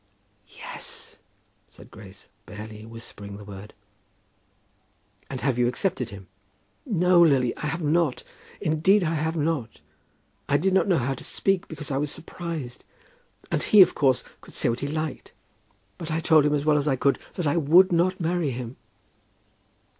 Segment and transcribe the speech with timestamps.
[0.57, 1.19] "Yes,"
[1.69, 3.75] said Grace, barely whispering the word.
[5.29, 6.25] "And you have accepted him?"
[6.87, 8.23] "No, Lily, I have not.
[8.59, 9.79] Indeed, I have not.
[10.49, 12.83] I did not know how to speak, because I was surprised;
[13.51, 15.33] and he, of course, could say what he liked.
[15.99, 18.77] But I told him as well as I could, that I would not marry him."